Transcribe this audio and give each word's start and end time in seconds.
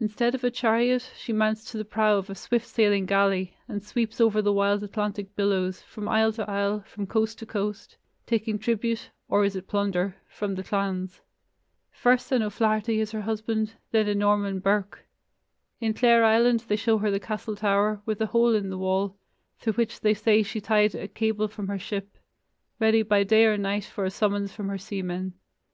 Instead 0.00 0.34
of 0.34 0.42
a 0.42 0.50
chariot, 0.50 1.12
she 1.14 1.30
mounts 1.30 1.62
to 1.62 1.76
the 1.76 1.84
prow 1.84 2.16
of 2.16 2.30
a 2.30 2.34
swift 2.34 2.66
sailing 2.66 3.04
galley, 3.04 3.54
and 3.68 3.82
sweeps 3.84 4.18
over 4.18 4.40
the 4.40 4.50
wild 4.50 4.82
Atlantic 4.82 5.36
billows, 5.36 5.82
from 5.82 6.08
isle 6.08 6.32
to 6.32 6.50
isle, 6.50 6.80
from 6.86 7.06
coast 7.06 7.38
to 7.38 7.44
coast, 7.44 7.98
taking 8.24 8.58
tribute 8.58 9.10
(or 9.28 9.44
is 9.44 9.54
it 9.54 9.68
plunder?) 9.68 10.16
from 10.26 10.54
the 10.54 10.62
clans. 10.62 11.20
First 11.90 12.32
an 12.32 12.42
O'Flaherty 12.42 12.98
is 12.98 13.10
her 13.12 13.20
husband, 13.20 13.74
then 13.90 14.08
a 14.08 14.14
Norman 14.14 14.58
Burke. 14.58 15.04
In 15.82 15.92
Clare 15.92 16.24
Island 16.24 16.60
they 16.68 16.76
show 16.76 16.96
her 16.96 17.18
castle 17.18 17.54
tower, 17.54 18.00
with 18.06 18.22
a 18.22 18.26
hole 18.28 18.54
in 18.54 18.70
the 18.70 18.78
wall, 18.78 19.18
through 19.58 19.74
which 19.74 20.00
they 20.00 20.14
say 20.14 20.42
she 20.42 20.62
tied 20.62 20.94
a 20.94 21.08
cable 21.08 21.46
from 21.46 21.68
her 21.68 21.78
ship, 21.78 22.16
ready 22.80 23.02
by 23.02 23.22
day 23.22 23.44
or 23.44 23.58
night 23.58 23.84
for 23.84 24.06
a 24.06 24.10
summons 24.10 24.50
from 24.50 24.70
her 24.70 24.78
seamen. 24.78 25.34